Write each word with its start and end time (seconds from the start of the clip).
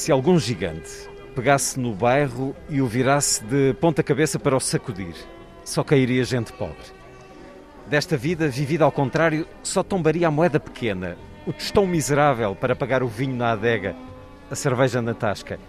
Se 0.00 0.10
algum 0.10 0.38
gigante 0.38 1.10
pegasse 1.34 1.78
no 1.78 1.92
bairro 1.92 2.56
e 2.70 2.80
o 2.80 2.86
virasse 2.86 3.44
de 3.44 3.74
ponta 3.74 4.02
cabeça 4.02 4.38
para 4.38 4.56
o 4.56 4.58
sacudir, 4.58 5.14
só 5.62 5.84
cairia 5.84 6.24
gente 6.24 6.54
pobre. 6.54 6.86
Desta 7.86 8.16
vida, 8.16 8.48
vivida 8.48 8.82
ao 8.82 8.90
contrário, 8.90 9.46
só 9.62 9.82
tombaria 9.82 10.26
a 10.26 10.30
moeda 10.30 10.58
pequena, 10.58 11.18
o 11.46 11.52
tostão 11.52 11.86
miserável 11.86 12.56
para 12.56 12.74
pagar 12.74 13.02
o 13.02 13.08
vinho 13.08 13.36
na 13.36 13.52
adega, 13.52 13.94
a 14.50 14.54
cerveja 14.54 15.02
na 15.02 15.12
tasca, 15.12 15.60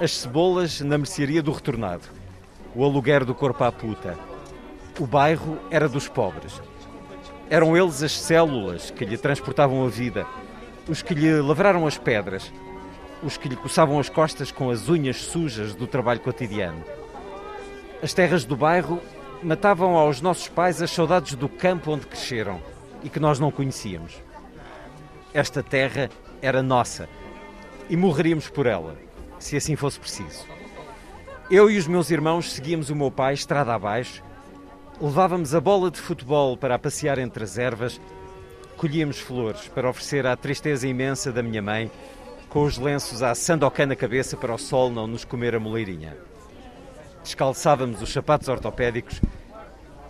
as 0.00 0.10
cebolas 0.10 0.80
na 0.80 0.96
mercearia 0.96 1.42
do 1.42 1.52
retornado, 1.52 2.04
o 2.74 2.82
aluguer 2.82 3.26
do 3.26 3.34
corpo 3.34 3.62
à 3.62 3.70
puta. 3.70 4.18
O 4.98 5.06
bairro 5.06 5.58
era 5.70 5.86
dos 5.86 6.08
pobres. 6.08 6.62
Eram 7.50 7.76
eles 7.76 8.02
as 8.02 8.18
células 8.18 8.90
que 8.90 9.04
lhe 9.04 9.18
transportavam 9.18 9.84
a 9.84 9.88
vida, 9.90 10.26
os 10.88 11.02
que 11.02 11.12
lhe 11.12 11.42
lavraram 11.42 11.86
as 11.86 11.98
pedras, 11.98 12.50
os 13.26 13.36
que 13.36 13.48
lhe 13.48 13.56
coçavam 13.56 13.98
as 13.98 14.08
costas 14.08 14.52
com 14.52 14.70
as 14.70 14.88
unhas 14.88 15.16
sujas 15.16 15.74
do 15.74 15.86
trabalho 15.86 16.20
cotidiano. 16.20 16.82
As 18.00 18.14
terras 18.14 18.44
do 18.44 18.56
bairro 18.56 19.02
matavam 19.42 19.96
aos 19.96 20.20
nossos 20.20 20.48
pais 20.48 20.80
as 20.80 20.90
saudades 20.90 21.34
do 21.34 21.48
campo 21.48 21.90
onde 21.90 22.06
cresceram 22.06 22.62
e 23.02 23.08
que 23.08 23.18
nós 23.18 23.40
não 23.40 23.50
conhecíamos. 23.50 24.14
Esta 25.34 25.62
terra 25.62 26.08
era 26.40 26.62
nossa 26.62 27.08
e 27.90 27.96
morreríamos 27.96 28.48
por 28.48 28.66
ela, 28.66 28.96
se 29.38 29.56
assim 29.56 29.74
fosse 29.74 29.98
preciso. 29.98 30.46
Eu 31.50 31.70
e 31.70 31.76
os 31.78 31.86
meus 31.86 32.10
irmãos 32.10 32.52
seguíamos 32.52 32.90
o 32.90 32.94
meu 32.94 33.10
pai 33.10 33.34
estrada 33.34 33.74
abaixo, 33.74 34.22
levávamos 35.00 35.54
a 35.54 35.60
bola 35.60 35.90
de 35.90 36.00
futebol 36.00 36.56
para 36.56 36.78
passear 36.78 37.18
entre 37.18 37.44
as 37.44 37.58
ervas, 37.58 38.00
colhíamos 38.76 39.18
flores 39.18 39.68
para 39.68 39.88
oferecer 39.88 40.26
à 40.26 40.36
tristeza 40.36 40.86
imensa 40.86 41.32
da 41.32 41.42
minha 41.42 41.62
mãe, 41.62 41.90
com 42.56 42.64
os 42.64 42.78
lenços 42.78 43.22
à 43.22 43.34
sandocan 43.34 43.84
na 43.84 43.94
cabeça 43.94 44.34
para 44.34 44.54
o 44.54 44.56
sol 44.56 44.90
não 44.90 45.06
nos 45.06 45.26
comer 45.26 45.54
a 45.54 45.60
moleirinha 45.60 46.16
descalçávamos 47.22 48.00
os 48.00 48.10
sapatos 48.10 48.48
ortopédicos 48.48 49.20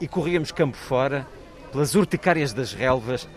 e 0.01 0.07
corríamos 0.07 0.53
campo 0.53 0.77
fora, 0.77 1.27
pelas 1.73 1.97
urticárias 1.97 2.53
das 2.53 2.73
relvas, 2.73 3.29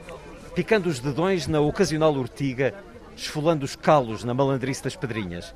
picando 0.54 0.88
os 0.88 1.00
dedões 1.00 1.48
na 1.48 1.60
ocasional 1.60 2.14
urtiga, 2.14 2.76
esfolando 3.18 3.66
os 3.66 3.76
calos 3.76 4.24
na 4.24 4.32
malandrice 4.32 4.84
das 4.84 4.96
pedrinhas. 4.96 5.56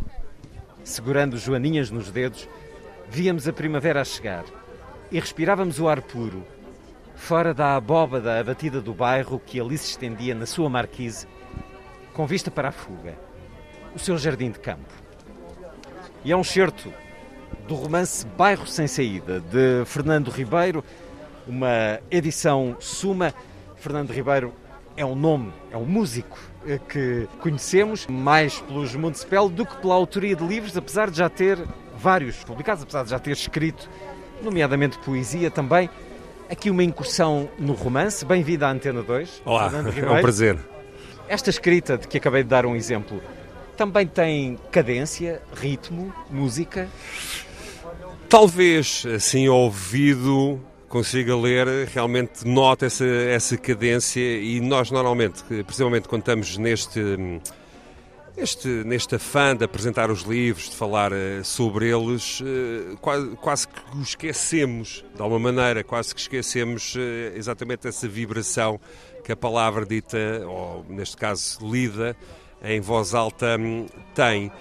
Segurando 0.84 1.38
joaninhas 1.38 1.92
nos 1.92 2.10
dedos, 2.10 2.50
víamos 3.08 3.48
a 3.48 3.54
primavera 3.54 4.02
a 4.02 4.04
chegar 4.04 4.46
e 5.12 5.20
respirávamos 5.20 5.80
o 5.80 5.88
ar 5.88 6.02
puro, 6.02 6.44
fora 7.14 7.54
da 7.54 7.76
abóbada 7.76 8.40
abatida 8.40 8.82
do 8.82 8.96
bairro 8.96 9.40
que 9.40 9.60
ali 9.60 9.78
se 9.78 9.92
estendia 9.92 10.34
na 10.34 10.48
sua 10.48 10.72
marquise, 10.72 11.28
com 12.14 12.26
vista 12.26 12.50
para 12.50 12.70
a 12.70 12.72
fuga, 12.72 13.16
o 13.96 14.00
seu 14.00 14.18
jardim 14.18 14.52
de 14.52 14.60
campo. 14.60 14.94
E 16.24 16.32
é 16.32 16.38
um 16.38 16.44
certo 16.44 16.92
do 17.68 17.76
romance 17.76 18.26
Bairro 18.38 18.66
Sem 18.66 18.88
Saída, 18.88 19.40
de 19.40 19.86
Fernando 19.86 20.30
Ribeiro, 20.30 20.84
uma 21.48 22.00
edição 22.10 22.76
suma. 22.80 23.34
Fernando 23.76 24.12
Ribeiro 24.12 24.54
é 24.96 25.06
um 25.06 25.16
nome, 25.16 25.52
é 25.72 25.78
um 25.78 25.86
músico 25.86 26.40
eh, 26.66 26.80
que 26.88 27.28
conhecemos 27.40 28.08
mais 28.08 28.60
pelos 28.62 28.96
Municipal 28.96 29.50
do 29.50 29.66
que 29.66 29.76
pela 29.78 29.96
autoria 29.96 30.36
de 30.36 30.46
livros, 30.46 30.78
apesar 30.78 31.10
de 31.10 31.18
já 31.18 31.30
ter 31.30 31.60
vários 31.98 32.44
publicados, 32.44 32.84
apesar 32.84 33.04
de 33.04 33.10
já 33.10 33.20
ter 33.20 33.32
escrito, 33.32 33.90
nomeadamente 34.42 34.98
poesia 35.00 35.52
também. 35.52 35.90
Aqui 36.50 36.70
uma 36.70 36.84
incursão 36.84 37.50
no 37.58 37.74
romance. 37.74 38.26
Bem-vindo 38.26 38.66
à 38.66 38.72
Antena 38.72 39.02
2. 39.02 39.42
Olá, 39.46 39.70
é 39.74 40.12
um 40.12 40.22
prazer. 40.22 40.58
Esta 41.28 41.50
escrita 41.50 41.98
de 41.98 42.08
que 42.08 42.18
acabei 42.18 42.44
de 42.44 42.50
dar 42.50 42.66
um 42.66 42.76
exemplo 42.76 43.22
também 43.78 44.08
tem 44.08 44.58
cadência, 44.72 45.42
ritmo, 45.54 46.14
música? 46.30 46.90
Talvez, 48.30 49.06
assim, 49.06 49.48
ao 49.48 49.58
ouvido, 49.58 50.60
consiga 50.88 51.36
ler, 51.36 51.88
realmente 51.88 52.48
nota 52.48 52.86
essa, 52.86 53.06
essa 53.06 53.58
cadência 53.58 54.22
e 54.22 54.60
nós 54.60 54.92
normalmente, 54.92 55.44
principalmente 55.66 56.08
quando 56.08 56.22
estamos 56.22 56.58
neste, 56.58 57.00
este, 58.38 58.68
neste 58.68 59.16
afã 59.16 59.56
de 59.56 59.64
apresentar 59.64 60.10
os 60.10 60.22
livros, 60.22 60.70
de 60.70 60.76
falar 60.76 61.12
eh, 61.12 61.42
sobre 61.44 61.90
eles, 61.90 62.42
eh, 62.44 62.96
quase, 63.02 63.30
quase 63.38 63.68
que 63.68 63.98
os 63.98 64.10
esquecemos, 64.10 65.06
de 65.16 65.22
alguma 65.22 65.52
maneira, 65.52 65.84
quase 65.84 66.14
que 66.14 66.22
esquecemos 66.22 66.96
eh, 66.98 67.34
exatamente 67.36 67.88
essa 67.88 68.08
vibração 68.08 68.80
que 69.24 69.32
a 69.32 69.36
palavra 69.36 69.86
dita, 69.86 70.18
ou 70.48 70.86
neste 70.90 71.16
caso 71.16 71.58
lida, 71.62 72.16
em 72.64 72.80
voz 72.80 73.14
alta 73.14 73.58
hum, 73.60 73.86
tem. 74.16 74.52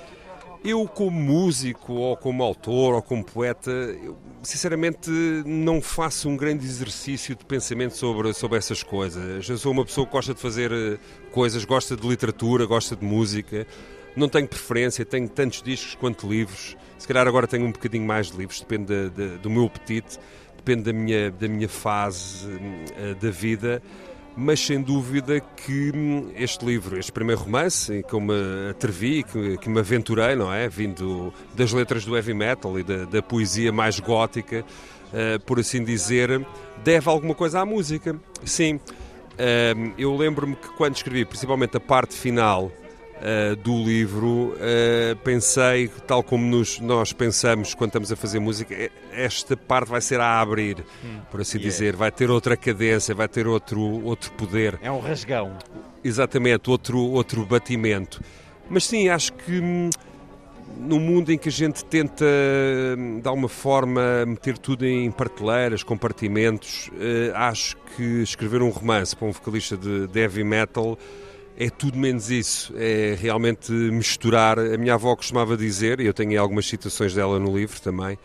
Eu, 0.64 0.86
como 0.86 1.10
músico, 1.10 1.94
ou 1.94 2.16
como 2.16 2.42
autor, 2.42 2.94
ou 2.94 3.02
como 3.02 3.24
poeta, 3.24 3.70
eu, 3.70 4.16
sinceramente 4.42 5.10
não 5.44 5.80
faço 5.80 6.28
um 6.28 6.36
grande 6.36 6.64
exercício 6.64 7.34
de 7.34 7.44
pensamento 7.44 7.96
sobre, 7.96 8.32
sobre 8.32 8.58
essas 8.58 8.82
coisas. 8.82 9.48
Eu 9.48 9.58
sou 9.58 9.72
uma 9.72 9.84
pessoa 9.84 10.06
que 10.06 10.12
gosta 10.12 10.34
de 10.34 10.40
fazer 10.40 10.70
eh, 10.70 10.98
coisas, 11.32 11.64
gosta 11.64 11.96
de 11.96 12.06
literatura, 12.06 12.64
gosta 12.64 12.94
de 12.94 13.04
música. 13.04 13.66
Não 14.14 14.28
tenho 14.28 14.46
preferência, 14.46 15.04
tenho 15.04 15.28
tantos 15.28 15.62
discos 15.62 15.96
quanto 15.96 16.28
livros. 16.28 16.76
Se 16.96 17.08
calhar 17.08 17.26
agora 17.26 17.48
tenho 17.48 17.66
um 17.66 17.72
bocadinho 17.72 18.06
mais 18.06 18.30
de 18.30 18.36
livros, 18.36 18.60
depende 18.60 18.86
de, 18.86 19.10
de, 19.10 19.38
do 19.38 19.50
meu 19.50 19.64
apetite, 19.64 20.16
depende 20.56 20.82
da 20.84 20.92
minha, 20.92 21.28
da 21.32 21.48
minha 21.48 21.68
fase 21.68 22.46
uh, 22.46 23.14
da 23.20 23.30
vida 23.30 23.82
mas 24.36 24.60
sem 24.60 24.80
dúvida 24.80 25.40
que 25.40 25.92
hum, 25.94 26.30
este 26.36 26.64
livro, 26.64 26.98
este 26.98 27.12
primeiro 27.12 27.42
romance, 27.42 28.02
que 28.08 28.14
eu 28.14 28.20
me 28.20 28.70
atrevi, 28.70 29.22
que, 29.22 29.58
que 29.58 29.68
me 29.68 29.80
aventurei, 29.80 30.34
não 30.34 30.52
é? 30.52 30.68
Vindo 30.68 31.32
das 31.54 31.72
letras 31.72 32.04
do 32.04 32.16
heavy 32.16 32.34
metal 32.34 32.78
e 32.78 32.82
da, 32.82 33.04
da 33.04 33.22
poesia 33.22 33.72
mais 33.72 34.00
gótica, 34.00 34.64
uh, 35.12 35.40
por 35.44 35.58
assim 35.60 35.84
dizer, 35.84 36.44
deve 36.82 37.08
alguma 37.08 37.34
coisa 37.34 37.60
à 37.60 37.66
música. 37.66 38.18
Sim, 38.44 38.76
uh, 38.76 39.92
eu 39.98 40.16
lembro-me 40.16 40.56
que 40.56 40.68
quando 40.76 40.96
escrevi, 40.96 41.24
principalmente 41.24 41.76
a 41.76 41.80
parte 41.80 42.14
final 42.14 42.72
uh, 43.22 43.56
do 43.56 43.76
livro, 43.82 44.54
uh, 44.54 45.16
pensei, 45.22 45.88
tal 46.06 46.22
como 46.22 46.44
nos, 46.44 46.80
nós 46.80 47.12
pensamos 47.12 47.74
quando 47.74 47.90
estamos 47.90 48.12
a 48.12 48.16
fazer 48.16 48.40
música, 48.40 48.90
esta 49.12 49.56
parte 49.56 49.88
vai 49.88 50.00
ser 50.00 50.20
a 50.20 50.40
abrir, 50.40 50.78
hum. 51.04 51.20
por 51.30 51.40
assim 51.40 51.58
yeah. 51.58 51.70
dizer, 51.70 51.96
vai 51.96 52.10
ter 52.10 52.30
outra 52.30 52.56
cadência, 52.56 53.14
vai 53.14 53.28
ter 53.28 53.46
outro, 53.46 53.80
outro 54.04 54.32
poder. 54.32 54.78
É 54.82 54.90
um 54.90 55.00
rasgão. 55.00 55.56
Exatamente, 56.02 56.68
outro, 56.68 56.98
outro 56.98 57.44
batimento. 57.46 58.20
Mas 58.68 58.84
sim, 58.84 59.08
acho 59.08 59.32
que 59.32 59.60
hum, 59.60 59.90
no 60.78 60.98
mundo 60.98 61.30
em 61.30 61.38
que 61.38 61.48
a 61.48 61.52
gente 61.52 61.84
tenta, 61.84 62.24
hum, 62.98 63.20
de 63.20 63.28
alguma 63.28 63.48
forma, 63.48 64.26
meter 64.26 64.58
tudo 64.58 64.84
em 64.84 65.10
prateleiras, 65.10 65.82
compartimentos, 65.82 66.88
uh, 66.88 67.36
acho 67.36 67.76
que 67.96 68.22
escrever 68.22 68.62
um 68.62 68.70
romance 68.70 69.14
para 69.14 69.28
um 69.28 69.32
vocalista 69.32 69.76
de 69.76 70.18
heavy 70.18 70.42
metal 70.42 70.98
é 71.66 71.70
tudo 71.70 71.96
menos 71.96 72.30
isso. 72.30 72.72
É 72.76 73.16
realmente 73.20 73.70
misturar. 73.72 74.58
A 74.58 74.76
minha 74.76 74.94
avó 74.94 75.14
costumava 75.14 75.56
dizer, 75.56 76.00
e 76.00 76.06
eu 76.06 76.14
tenho 76.14 76.40
algumas 76.40 76.66
citações 76.66 77.14
dela 77.14 77.38
no 77.38 77.56
livro 77.56 77.80
também, 77.80 78.18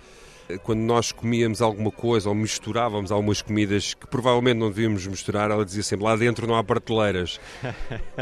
quando 0.64 0.80
nós 0.80 1.12
comíamos 1.12 1.62
alguma 1.62 1.92
coisa 1.92 2.30
ou 2.30 2.36
misturávamos 2.36 3.12
algumas 3.12 3.42
comidas 3.42 3.94
que 3.94 4.08
provavelmente 4.08 4.58
não 4.58 4.70
devíamos 4.70 5.06
misturar, 5.06 5.52
ela 5.52 5.64
dizia 5.64 5.84
sempre: 5.84 6.06
lá 6.06 6.16
dentro 6.16 6.48
não 6.48 6.56
há 6.56 6.64
prateleiras. 6.64 7.40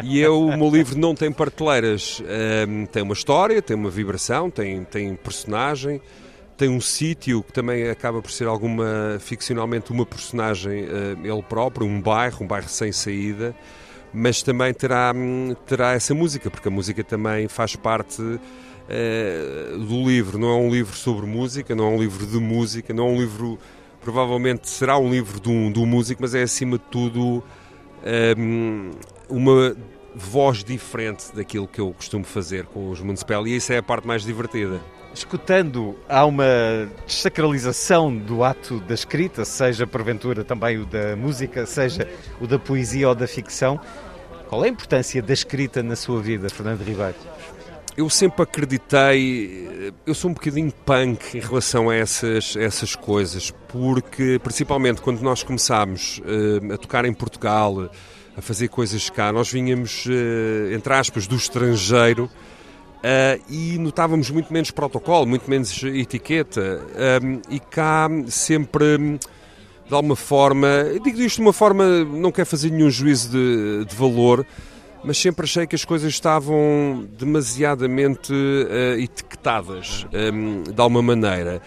e 0.04 0.20
eu, 0.20 0.48
o 0.48 0.58
meu 0.58 0.70
livro 0.70 0.98
não 0.98 1.16
tem 1.16 1.32
prateleiras. 1.32 2.22
Um, 2.68 2.86
tem 2.86 3.04
uma 3.04 3.14
história, 3.14 3.62
tem 3.62 3.78
uma 3.78 3.90
vibração, 3.90 4.50
tem, 4.50 4.84
tem 4.84 5.16
personagem. 5.16 6.02
Tem 6.58 6.70
um 6.70 6.80
sítio 6.80 7.44
que 7.44 7.52
também 7.52 7.90
acaba 7.90 8.22
por 8.22 8.32
ser 8.32 8.48
alguma, 8.48 9.18
ficcionalmente, 9.20 9.92
uma 9.92 10.06
personagem, 10.06 10.86
uh, 10.86 11.20
ele 11.22 11.44
próprio, 11.44 11.86
um 11.86 12.02
bairro, 12.02 12.46
um 12.46 12.48
bairro 12.48 12.70
sem 12.70 12.94
saída 12.94 13.54
mas 14.16 14.42
também 14.42 14.74
terá, 14.74 15.14
terá 15.66 15.94
essa 15.94 16.14
música, 16.14 16.50
porque 16.50 16.68
a 16.68 16.72
música 16.72 17.04
também 17.04 17.48
faz 17.48 17.76
parte 17.76 18.22
uh, 18.22 19.78
do 19.78 20.08
livro. 20.08 20.38
Não 20.38 20.50
é 20.50 20.56
um 20.56 20.70
livro 20.70 20.96
sobre 20.96 21.26
música, 21.26 21.76
não 21.76 21.86
é 21.86 21.90
um 21.90 22.00
livro 22.00 22.26
de 22.26 22.38
música, 22.38 22.94
não 22.94 23.08
é 23.08 23.12
um 23.12 23.20
livro. 23.20 23.60
Provavelmente 24.02 24.70
será 24.70 24.98
um 24.98 25.10
livro 25.10 25.40
de 25.40 25.50
um, 25.50 25.72
de 25.72 25.80
um 25.80 25.86
músico, 25.86 26.22
mas 26.22 26.36
é 26.36 26.44
acima 26.44 26.78
de 26.78 26.84
tudo 26.86 27.44
um, 28.38 28.92
uma 29.28 29.76
voz 30.16 30.64
diferente 30.64 31.36
daquilo 31.36 31.68
que 31.68 31.82
eu 31.82 31.92
costumo 31.92 32.24
fazer 32.24 32.66
com 32.66 32.90
os 32.90 33.02
Municipal 33.02 33.46
e 33.46 33.56
isso 33.56 33.74
é 33.74 33.78
a 33.78 33.84
parte 33.84 34.08
mais 34.08 34.24
divertida. 34.24 34.80
Escutando, 35.16 35.96
há 36.10 36.26
uma 36.26 36.46
desacralização 37.08 38.14
do 38.14 38.44
ato 38.44 38.82
da 38.82 38.94
escrita, 38.94 39.46
seja 39.46 39.88
porventura 39.88 40.44
também 40.44 40.78
o 40.78 40.86
da 40.86 41.16
música, 41.16 41.66
seja 41.66 42.06
o 42.42 42.46
da 42.46 42.60
poesia 42.60 43.08
ou 43.08 43.16
da 43.16 43.26
ficção. 43.26 43.80
Qual 44.50 44.66
é 44.66 44.68
a 44.68 44.72
importância 44.72 45.22
da 45.22 45.32
escrita 45.32 45.82
na 45.82 45.96
sua 45.96 46.22
vida, 46.22 46.50
Fernando 46.50 46.82
Ribeiro? 46.82 47.16
Eu 47.96 48.10
sempre 48.10 48.44
acreditei, 48.44 49.94
eu 50.06 50.14
sou 50.14 50.32
um 50.32 50.34
bocadinho 50.34 50.72
punk 50.86 51.38
em 51.38 51.40
relação 51.40 51.90
a 51.90 51.96
essas, 51.96 52.58
essas 52.58 52.94
coisas, 52.94 53.52
porque 53.70 54.38
principalmente 54.44 55.02
quando 55.02 55.22
nós 55.22 55.44
começámos 55.44 56.20
uh, 56.20 56.74
a 56.74 56.78
tocar 56.78 57.06
em 57.06 57.14
Portugal, 57.14 57.90
a 58.36 58.42
fazer 58.42 58.68
coisas 58.68 59.10
cá, 59.10 59.32
nós 59.32 59.50
vinhamos, 59.50 60.06
uh, 60.08 60.74
entre 60.74 60.94
aspas, 60.94 61.26
do 61.26 61.38
estrangeiro 61.38 62.30
Uh, 63.06 63.40
e 63.48 63.78
notávamos 63.78 64.32
muito 64.32 64.52
menos 64.52 64.72
protocolo, 64.72 65.28
muito 65.28 65.48
menos 65.48 65.84
etiqueta. 65.84 66.82
Um, 67.22 67.40
e 67.52 67.60
cá 67.60 68.10
sempre, 68.28 69.20
de 69.88 69.94
alguma 69.94 70.16
forma, 70.16 70.68
digo 71.04 71.22
isto 71.22 71.36
de 71.36 71.42
uma 71.44 71.54
forma, 71.54 72.04
não 72.04 72.32
quero 72.32 72.48
fazer 72.48 72.72
nenhum 72.72 72.90
juízo 72.90 73.30
de, 73.30 73.86
de 73.86 73.96
valor, 73.96 74.44
mas 75.04 75.20
sempre 75.20 75.44
achei 75.44 75.68
que 75.68 75.76
as 75.76 75.86
coisas 75.86 76.12
estavam 76.12 77.08
demasiadamente 77.16 78.34
uh, 78.34 79.00
etiquetadas, 79.00 80.08
um, 80.12 80.64
de 80.64 80.82
alguma 80.82 81.04
maneira 81.04 81.62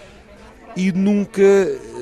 e 0.79 0.93
nunca 0.93 1.43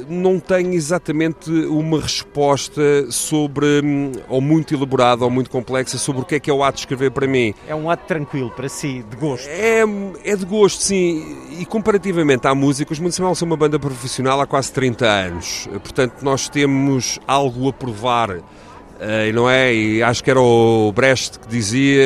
não 0.07 0.39
tenho 0.39 0.75
exatamente 0.75 1.51
uma 1.51 1.99
resposta 1.99 3.11
sobre, 3.11 3.81
hum, 3.83 4.13
ou 4.29 4.39
muito 4.43 4.75
elaborada 4.75 5.25
ou 5.25 5.31
muito 5.31 5.49
complexa, 5.49 5.97
sobre 5.97 6.21
o 6.21 6.25
que 6.27 6.35
é 6.35 6.41
que 6.41 6.51
é 6.51 6.53
o 6.53 6.63
ato 6.63 6.75
de 6.75 6.81
escrever 6.81 7.11
para 7.11 7.27
mim. 7.27 7.55
É 7.67 7.75
um 7.75 7.91
ato 7.91 8.05
tranquilo 8.07 8.51
para 8.51 8.69
si, 8.69 9.03
de 9.09 9.17
gosto? 9.17 9.49
É, 9.49 9.81
é 10.25 10.37
de 10.37 10.45
gosto, 10.45 10.83
sim. 10.83 11.39
E 11.59 11.65
comparativamente 11.65 12.47
à 12.47 12.55
música, 12.55 12.93
os 12.93 12.99
Municipal 12.99 13.35
são 13.35 13.47
uma 13.47 13.57
banda 13.57 13.79
profissional 13.79 14.43
há 14.43 14.47
quase 14.47 14.71
30 14.73 15.07
anos. 15.07 15.67
Portanto, 15.83 16.17
nós 16.21 16.47
temos 16.51 17.19
algo 17.27 17.71
a 17.71 17.73
provar. 17.73 18.31
Uh, 18.31 19.33
não 19.35 19.49
é? 19.49 19.75
E 19.75 20.03
acho 20.03 20.25
que 20.25 20.31
era 20.31 20.41
o 20.41 20.93
Brecht 20.93 21.39
que 21.39 21.49
dizia: 21.49 22.03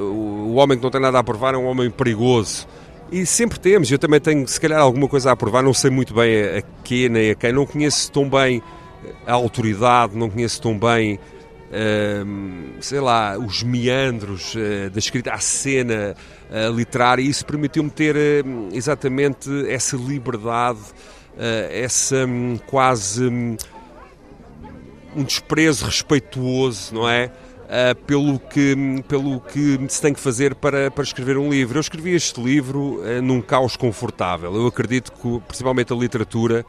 o 0.00 0.54
homem 0.54 0.76
que 0.76 0.82
não 0.82 0.90
tem 0.90 1.00
nada 1.00 1.18
a 1.18 1.24
provar 1.24 1.54
é 1.54 1.56
um 1.56 1.66
homem 1.66 1.90
perigoso. 1.90 2.66
E 3.12 3.26
sempre 3.26 3.60
temos, 3.60 3.92
eu 3.92 3.98
também 3.98 4.18
tenho 4.18 4.48
se 4.48 4.58
calhar 4.58 4.80
alguma 4.80 5.06
coisa 5.06 5.30
a 5.30 5.36
provar, 5.36 5.62
não 5.62 5.74
sei 5.74 5.90
muito 5.90 6.14
bem 6.14 6.44
a, 6.44 6.62
que 6.82 7.10
nem 7.10 7.32
a 7.32 7.34
quem, 7.34 7.52
não 7.52 7.66
conheço 7.66 8.10
tão 8.10 8.26
bem 8.26 8.62
a 9.26 9.34
autoridade, 9.34 10.16
não 10.16 10.30
conheço 10.30 10.62
tão 10.62 10.78
bem, 10.78 11.16
uh, 11.68 12.80
sei 12.80 13.00
lá, 13.00 13.36
os 13.36 13.62
meandros 13.62 14.54
uh, 14.54 14.88
da 14.90 14.98
escrita, 14.98 15.30
a 15.30 15.38
cena 15.38 16.16
uh, 16.48 16.74
literária, 16.74 17.20
e 17.20 17.28
isso 17.28 17.44
permitiu-me 17.44 17.90
ter 17.90 18.16
uh, 18.16 18.68
exatamente 18.72 19.50
essa 19.68 19.94
liberdade, 19.94 20.80
essa 21.70 22.24
um, 22.24 22.58
quase 22.66 23.26
um, 23.26 23.56
um 25.14 25.22
desprezo 25.22 25.84
respeituoso, 25.84 26.94
não 26.94 27.06
é? 27.06 27.30
Uh, 27.72 27.94
pelo, 28.04 28.38
que, 28.38 28.76
pelo 29.08 29.40
que 29.40 29.78
se 29.88 30.00
tem 30.00 30.12
que 30.12 30.20
fazer 30.20 30.54
para, 30.54 30.90
para 30.90 31.02
escrever 31.02 31.38
um 31.38 31.50
livro. 31.50 31.78
Eu 31.78 31.80
escrevi 31.80 32.14
este 32.14 32.40
livro 32.40 33.00
uh, 33.00 33.22
num 33.22 33.40
caos 33.40 33.76
confortável. 33.76 34.54
Eu 34.54 34.66
acredito 34.66 35.10
que, 35.12 35.40
principalmente 35.48 35.92
a 35.92 35.96
literatura, 35.96 36.66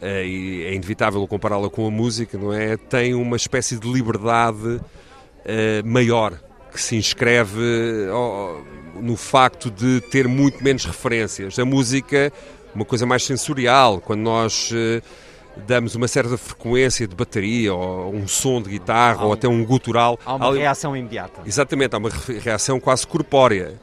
uh, 0.00 0.06
e 0.06 0.64
é 0.64 0.74
inevitável 0.74 1.26
compará-la 1.26 1.68
com 1.68 1.86
a 1.86 1.90
música, 1.90 2.38
não 2.38 2.52
é? 2.52 2.76
Tem 2.76 3.14
uma 3.14 3.36
espécie 3.36 3.78
de 3.78 3.90
liberdade 3.90 4.80
maior 5.84 6.38
que 6.70 6.80
se 6.80 6.94
inscreve 6.94 7.58
no 9.00 9.16
facto 9.16 9.70
de 9.70 10.00
ter 10.02 10.28
muito 10.28 10.62
menos 10.62 10.84
referências. 10.84 11.58
A 11.58 11.64
música, 11.64 12.30
uma 12.74 12.84
coisa 12.84 13.06
mais 13.06 13.24
sensorial, 13.24 14.00
quando 14.00 14.20
nós 14.20 14.70
damos 15.56 15.94
uma 15.94 16.08
certa 16.08 16.36
frequência 16.36 17.06
de 17.06 17.14
bateria 17.14 17.74
ou 17.74 18.14
um 18.14 18.26
som 18.26 18.60
de 18.62 18.70
guitarra 18.70 19.24
um, 19.24 19.28
ou 19.28 19.32
até 19.32 19.48
um 19.48 19.64
gutural. 19.64 20.18
Há 20.24 20.34
uma 20.34 20.54
reação 20.54 20.96
imediata. 20.96 21.42
Exatamente, 21.46 21.94
há 21.94 21.98
uma 21.98 22.10
reação 22.42 22.80
quase 22.80 23.06
corpórea. 23.06 23.78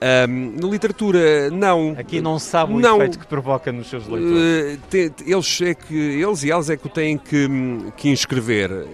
Um, 0.00 0.54
na 0.60 0.68
literatura, 0.68 1.50
não. 1.50 1.96
Aqui 1.98 2.20
não 2.20 2.38
sabe 2.38 2.72
o 2.72 2.78
não, 2.78 2.98
efeito 2.98 3.18
que 3.18 3.26
provoca 3.26 3.72
nos 3.72 3.90
seus 3.90 4.06
leitores. 4.06 4.78
Te, 4.88 5.12
eles, 5.26 5.60
é 5.60 5.74
que, 5.74 5.94
eles 5.94 6.44
e 6.44 6.50
elas 6.52 6.70
é 6.70 6.76
que 6.76 6.86
o 6.86 6.90
têm 6.90 7.18
que, 7.18 7.48
que 7.96 8.08
inscrever. 8.08 8.70
Uh, 8.70 8.86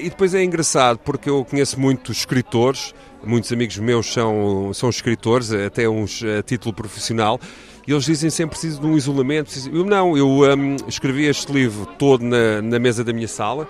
e 0.00 0.08
depois 0.08 0.34
é 0.34 0.42
engraçado, 0.42 0.98
porque 0.98 1.28
eu 1.28 1.44
conheço 1.44 1.78
muitos 1.78 2.18
escritores, 2.18 2.94
muitos 3.22 3.52
amigos 3.52 3.76
meus 3.78 4.10
são, 4.10 4.72
são 4.72 4.88
escritores, 4.88 5.52
até 5.52 5.86
uns 5.86 6.22
a 6.22 6.42
título 6.42 6.74
profissional, 6.74 7.38
e 7.86 7.92
eles 7.92 8.04
dizem 8.04 8.30
sempre 8.30 8.58
preciso 8.58 8.80
de 8.80 8.86
um 8.86 8.96
isolamento. 8.96 9.46
Preciso... 9.46 9.70
Eu 9.70 9.84
não, 9.84 10.16
eu 10.16 10.28
um, 10.28 10.76
escrevi 10.88 11.24
este 11.26 11.52
livro 11.52 11.86
todo 11.98 12.24
na, 12.24 12.60
na, 12.60 12.78
mesa 12.78 13.04
da 13.04 13.12
minha 13.12 13.28
sala, 13.28 13.68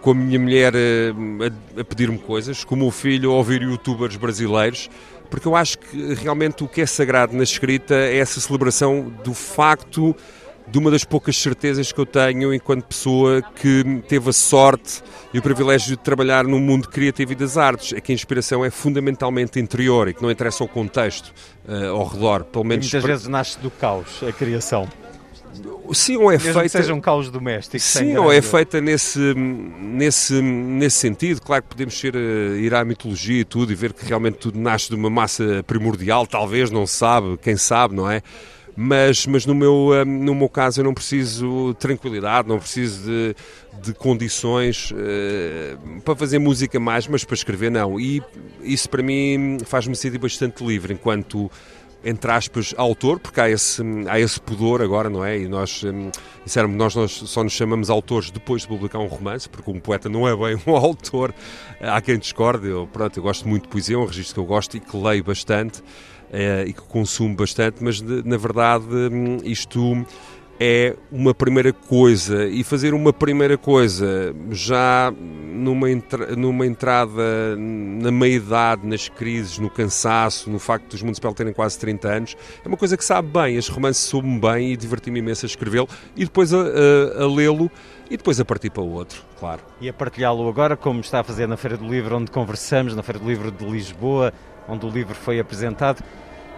com 0.00 0.12
a 0.12 0.14
minha 0.14 0.38
mulher 0.38 0.72
hum, 0.74 1.38
a, 1.76 1.80
a 1.80 1.84
pedir-me 1.84 2.18
coisas, 2.18 2.64
com 2.64 2.74
o 2.74 2.78
meu 2.78 2.90
filho 2.90 3.30
a 3.30 3.34
ouvir 3.34 3.62
youtubers 3.62 4.16
brasileiros, 4.16 4.88
porque 5.28 5.46
eu 5.46 5.54
acho 5.54 5.78
que 5.78 6.14
realmente 6.14 6.64
o 6.64 6.68
que 6.68 6.80
é 6.80 6.86
sagrado 6.86 7.36
na 7.36 7.42
escrita 7.42 7.94
é 7.94 8.16
essa 8.16 8.40
celebração 8.40 9.12
do 9.22 9.34
facto 9.34 10.16
de 10.70 10.78
uma 10.78 10.90
das 10.90 11.04
poucas 11.04 11.36
certezas 11.36 11.90
que 11.90 11.98
eu 11.98 12.06
tenho 12.06 12.54
enquanto 12.54 12.84
pessoa 12.84 13.42
que 13.42 14.02
teve 14.08 14.30
a 14.30 14.32
sorte 14.32 15.02
e 15.34 15.38
o 15.38 15.42
privilégio 15.42 15.96
de 15.96 15.96
trabalhar 15.96 16.44
no 16.44 16.60
mundo 16.60 16.88
criativo 16.88 17.32
e 17.32 17.34
das 17.34 17.56
artes, 17.56 17.92
é 17.92 18.00
que 18.00 18.12
a 18.12 18.14
inspiração 18.14 18.64
é 18.64 18.70
fundamentalmente 18.70 19.58
interior 19.58 20.08
e 20.08 20.14
que 20.14 20.22
não 20.22 20.30
interessa 20.30 20.62
o 20.62 20.68
contexto 20.68 21.32
uh, 21.68 21.90
ao 21.90 22.06
redor, 22.06 22.44
pelo 22.44 22.64
menos... 22.64 22.86
E 22.86 22.92
muitas 22.92 23.04
vezes 23.04 23.26
nasce 23.26 23.58
do 23.58 23.70
caos, 23.70 24.22
a 24.26 24.32
criação. 24.32 24.88
Sim, 25.92 26.16
ou 26.16 26.30
é 26.30 26.34
Mesmo 26.34 26.52
feita. 26.52 26.62
Que 26.62 26.68
seja 26.68 26.94
um 26.94 27.00
caos 27.00 27.28
doméstico. 27.30 27.80
Sim, 27.80 28.16
ou 28.16 28.32
é 28.32 28.40
feita 28.40 28.80
nesse, 28.80 29.34
nesse, 29.34 30.40
nesse 30.40 30.96
sentido. 30.96 31.40
Claro 31.42 31.64
que 31.64 31.70
podemos 31.70 31.98
ser, 31.98 32.14
uh, 32.14 32.56
ir 32.56 32.72
à 32.74 32.84
mitologia 32.84 33.40
e 33.40 33.44
tudo 33.44 33.72
e 33.72 33.74
ver 33.74 33.92
que 33.92 34.06
realmente 34.06 34.38
tudo 34.38 34.58
nasce 34.58 34.88
de 34.88 34.94
uma 34.94 35.10
massa 35.10 35.64
primordial, 35.66 36.26
talvez, 36.26 36.70
não 36.70 36.86
se 36.86 36.94
sabe, 36.94 37.36
quem 37.38 37.56
sabe, 37.56 37.96
não 37.96 38.08
é? 38.08 38.22
Mas, 38.76 39.26
mas 39.26 39.46
no, 39.46 39.54
meu, 39.54 39.94
eh, 39.94 40.04
no 40.04 40.34
meu 40.34 40.48
caso 40.48 40.80
eu 40.80 40.84
não 40.84 40.94
preciso 40.94 41.70
de 41.72 41.78
tranquilidade, 41.78 42.48
não 42.48 42.58
preciso 42.58 43.04
de, 43.04 43.34
de 43.82 43.94
condições 43.94 44.90
uh, 44.92 46.00
para 46.02 46.16
fazer 46.16 46.38
música 46.38 46.78
mais, 46.78 47.06
mas 47.06 47.24
para 47.24 47.34
escrever 47.34 47.70
não. 47.70 47.98
E 47.98 48.22
isso 48.62 48.88
para 48.88 49.02
mim 49.02 49.58
faz-me 49.64 49.94
sentir 49.94 50.18
bastante 50.18 50.64
livre 50.64 50.94
enquanto 50.94 51.50
entre 52.02 52.30
aspas, 52.30 52.74
autor, 52.76 53.20
porque 53.20 53.40
há 53.40 53.50
esse, 53.50 53.82
há 54.08 54.18
esse 54.18 54.40
pudor 54.40 54.80
agora, 54.80 55.10
não 55.10 55.24
é? 55.24 55.38
E 55.38 55.46
nós, 55.46 55.84
disseram 56.44 56.68
nós, 56.68 56.94
nós 56.94 57.12
só 57.12 57.44
nos 57.44 57.52
chamamos 57.52 57.90
autores 57.90 58.30
depois 58.30 58.62
de 58.62 58.68
publicar 58.68 58.98
um 58.98 59.06
romance, 59.06 59.48
porque 59.48 59.70
um 59.70 59.78
poeta 59.78 60.08
não 60.08 60.26
é 60.26 60.34
bem 60.34 60.60
um 60.66 60.74
autor. 60.74 61.34
Há 61.80 62.00
quem 62.00 62.18
discorde, 62.18 62.68
eu, 62.68 62.88
pronto, 62.90 63.18
eu 63.18 63.22
gosto 63.22 63.46
muito 63.46 63.64
de 63.64 63.68
poesia, 63.68 63.96
é 63.96 63.98
um 63.98 64.06
registro 64.06 64.34
que 64.34 64.40
eu 64.40 64.46
gosto 64.46 64.76
e 64.76 64.80
que 64.80 64.96
leio 64.96 65.22
bastante 65.22 65.82
e 66.66 66.72
que 66.72 66.82
consumo 66.82 67.34
bastante, 67.34 67.82
mas 67.82 68.00
na 68.00 68.36
verdade 68.36 68.86
hum, 68.86 69.38
isto 69.42 70.04
é 70.62 70.94
uma 71.10 71.32
primeira 71.32 71.72
coisa 71.72 72.46
e 72.46 72.62
fazer 72.62 72.92
uma 72.92 73.14
primeira 73.14 73.56
coisa 73.56 74.36
já 74.50 75.10
numa, 75.10 75.90
entra, 75.90 76.36
numa 76.36 76.66
entrada 76.66 77.56
na 77.56 78.10
meia-idade, 78.10 78.86
nas 78.86 79.08
crises, 79.08 79.58
no 79.58 79.70
cansaço, 79.70 80.50
no 80.50 80.58
facto 80.58 80.90
dos 80.90 81.00
Municipal 81.00 81.32
terem 81.32 81.54
quase 81.54 81.78
30 81.78 82.08
anos, 82.08 82.36
é 82.62 82.68
uma 82.68 82.76
coisa 82.76 82.94
que 82.94 83.04
sabe 83.04 83.28
bem, 83.28 83.56
as 83.56 83.68
romances 83.68 84.02
soube-me 84.02 84.38
bem 84.38 84.72
e 84.72 84.76
diverti-me 84.76 85.20
imenso 85.20 85.46
a 85.46 85.48
escrevê-lo 85.48 85.88
e 86.14 86.26
depois 86.26 86.52
a, 86.52 86.58
a, 86.58 87.22
a 87.22 87.26
lê-lo 87.26 87.70
e 88.10 88.18
depois 88.18 88.38
a 88.38 88.44
partir 88.44 88.68
para 88.68 88.82
o 88.82 88.92
outro, 88.92 89.24
claro. 89.38 89.62
E 89.80 89.88
a 89.88 89.92
partilhá-lo 89.94 90.46
agora, 90.46 90.76
como 90.76 91.00
está 91.00 91.20
a 91.20 91.24
fazer 91.24 91.46
na 91.46 91.56
Feira 91.56 91.78
do 91.78 91.88
Livro, 91.88 92.16
onde 92.16 92.30
conversamos, 92.30 92.94
na 92.94 93.02
Feira 93.02 93.18
do 93.18 93.26
Livro 93.26 93.50
de 93.50 93.64
Lisboa, 93.64 94.32
onde 94.68 94.86
o 94.86 94.88
livro 94.88 95.14
foi 95.14 95.40
apresentado. 95.40 96.02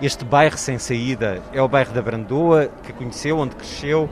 Este 0.00 0.24
bairro 0.24 0.58
sem 0.58 0.78
saída 0.78 1.42
é 1.52 1.62
o 1.62 1.68
bairro 1.68 1.92
da 1.92 2.02
Brandoa, 2.02 2.68
que 2.82 2.92
conheceu, 2.92 3.38
onde 3.38 3.54
cresceu, 3.54 4.08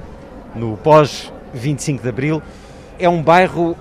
no 0.55 0.77
pós-25 0.79 2.03
de 2.03 2.09
Abril. 2.09 2.43
É 2.99 3.09
um 3.09 3.23
bairro 3.23 3.77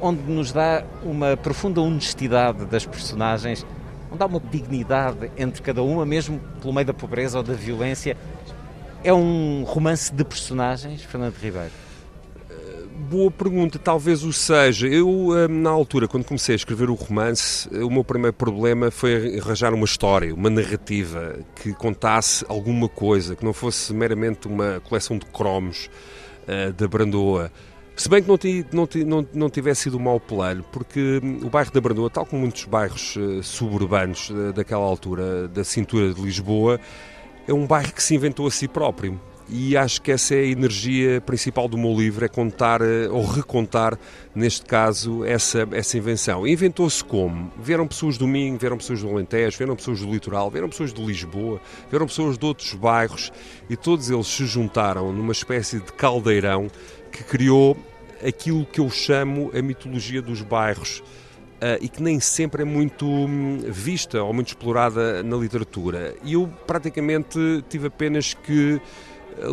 onde 0.00 0.22
nos 0.22 0.52
dá 0.52 0.82
uma 1.02 1.36
profunda 1.36 1.80
honestidade 1.80 2.64
das 2.64 2.86
personagens, 2.86 3.66
onde 4.10 4.22
há 4.22 4.26
uma 4.26 4.40
dignidade 4.40 5.30
entre 5.36 5.60
cada 5.60 5.82
uma, 5.82 6.06
mesmo 6.06 6.40
pelo 6.60 6.72
meio 6.72 6.86
da 6.86 6.94
pobreza 6.94 7.38
ou 7.38 7.44
da 7.44 7.52
violência. 7.52 8.16
É 9.04 9.12
um 9.12 9.64
romance 9.64 10.12
de 10.12 10.24
personagens, 10.24 11.02
Fernando 11.02 11.34
Ribeiro? 11.34 11.89
Boa 13.08 13.30
pergunta, 13.30 13.78
talvez 13.78 14.22
o 14.24 14.32
seja. 14.32 14.86
Eu, 14.86 15.08
hum, 15.08 15.48
na 15.48 15.70
altura, 15.70 16.06
quando 16.06 16.24
comecei 16.24 16.54
a 16.54 16.56
escrever 16.56 16.90
o 16.90 16.94
romance, 16.94 17.66
o 17.74 17.88
meu 17.88 18.04
primeiro 18.04 18.36
problema 18.36 18.90
foi 18.90 19.38
arranjar 19.38 19.72
uma 19.72 19.86
história, 19.86 20.34
uma 20.34 20.50
narrativa 20.50 21.38
que 21.56 21.72
contasse 21.72 22.44
alguma 22.46 22.90
coisa, 22.90 23.34
que 23.34 23.42
não 23.42 23.54
fosse 23.54 23.94
meramente 23.94 24.46
uma 24.46 24.80
coleção 24.80 25.16
de 25.16 25.24
cromos 25.24 25.88
uh, 26.46 26.74
da 26.74 26.86
Brandoa. 26.86 27.50
Se 27.96 28.06
bem 28.06 28.22
que 28.22 28.28
não, 28.28 28.38
não, 28.70 28.88
não, 29.06 29.28
não 29.32 29.50
tivesse 29.50 29.84
sido 29.84 29.96
um 29.96 30.00
mau 30.00 30.20
plano, 30.20 30.62
porque 30.70 31.20
hum, 31.24 31.40
o 31.42 31.48
bairro 31.48 31.72
da 31.72 31.80
Brandoa, 31.80 32.10
tal 32.10 32.26
como 32.26 32.42
muitos 32.42 32.66
bairros 32.66 33.16
uh, 33.16 33.42
suburbanos 33.42 34.28
uh, 34.28 34.52
daquela 34.52 34.84
altura, 34.84 35.48
da 35.48 35.64
cintura 35.64 36.12
de 36.12 36.20
Lisboa, 36.20 36.78
é 37.48 37.52
um 37.54 37.66
bairro 37.66 37.94
que 37.94 38.02
se 38.02 38.14
inventou 38.14 38.46
a 38.46 38.50
si 38.50 38.68
próprio. 38.68 39.18
E 39.52 39.76
acho 39.76 40.00
que 40.00 40.12
essa 40.12 40.36
é 40.36 40.38
a 40.38 40.46
energia 40.46 41.20
principal 41.20 41.66
do 41.66 41.76
meu 41.76 41.92
livro, 41.92 42.24
é 42.24 42.28
contar 42.28 42.80
uh, 42.80 43.12
ou 43.12 43.26
recontar, 43.26 43.98
neste 44.32 44.64
caso, 44.64 45.24
essa, 45.24 45.66
essa 45.72 45.98
invenção. 45.98 46.46
Inventou-se 46.46 47.02
como? 47.02 47.50
Vieram 47.60 47.88
pessoas 47.88 48.16
do 48.16 48.28
Minho, 48.28 48.56
vieram 48.56 48.76
pessoas 48.76 49.02
do 49.02 49.08
Alentejo, 49.08 49.58
vieram 49.58 49.74
pessoas 49.74 50.00
do 50.02 50.12
Litoral, 50.12 50.48
vieram 50.52 50.68
pessoas 50.68 50.92
de 50.92 51.04
Lisboa, 51.04 51.60
vieram 51.90 52.06
pessoas 52.06 52.38
de 52.38 52.46
outros 52.46 52.74
bairros 52.74 53.32
e 53.68 53.76
todos 53.76 54.08
eles 54.08 54.28
se 54.28 54.46
juntaram 54.46 55.12
numa 55.12 55.32
espécie 55.32 55.80
de 55.80 55.92
caldeirão 55.94 56.68
que 57.10 57.24
criou 57.24 57.76
aquilo 58.24 58.64
que 58.64 58.80
eu 58.80 58.88
chamo 58.88 59.50
a 59.52 59.60
mitologia 59.60 60.22
dos 60.22 60.42
bairros. 60.42 61.02
Uh, 61.60 61.76
e 61.82 61.90
que 61.90 62.02
nem 62.02 62.18
sempre 62.20 62.62
é 62.62 62.64
muito 62.64 63.04
hum, 63.04 63.58
vista 63.68 64.22
ou 64.22 64.32
muito 64.32 64.48
explorada 64.48 65.22
na 65.22 65.36
literatura. 65.36 66.14
E 66.24 66.32
eu 66.32 66.48
praticamente 66.66 67.38
tive 67.68 67.88
apenas 67.88 68.32
que 68.32 68.80